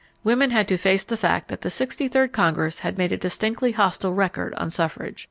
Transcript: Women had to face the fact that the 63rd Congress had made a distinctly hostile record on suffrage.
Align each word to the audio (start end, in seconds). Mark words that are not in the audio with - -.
Women 0.23 0.49
had 0.49 0.67
to 0.69 0.79
face 0.79 1.03
the 1.03 1.15
fact 1.15 1.47
that 1.49 1.61
the 1.61 1.69
63rd 1.69 2.31
Congress 2.31 2.79
had 2.79 2.97
made 2.97 3.11
a 3.11 3.17
distinctly 3.17 3.73
hostile 3.73 4.15
record 4.15 4.55
on 4.55 4.71
suffrage. 4.71 5.19